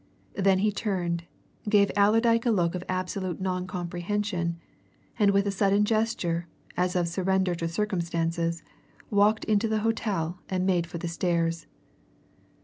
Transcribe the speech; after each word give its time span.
Then 0.33 0.57
he 0.65 0.71
turned, 0.71 1.25
gave 1.69 1.91
Allerdyke 1.95 2.47
a 2.47 2.51
look 2.51 2.73
of 2.73 2.83
absolute 2.89 3.39
non 3.39 3.67
comprehension, 3.67 4.57
and 5.19 5.29
with 5.29 5.45
a 5.45 5.51
sudden 5.51 5.85
gesture, 5.85 6.47
as 6.75 6.95
of 6.95 7.07
surrender 7.07 7.53
to 7.53 7.67
circumstances, 7.67 8.63
walked 9.11 9.43
into 9.43 9.67
the 9.67 9.81
hotel 9.81 10.39
and 10.49 10.65
made 10.65 10.87
for 10.87 10.97
the 10.97 11.07
stairs. 11.07 11.67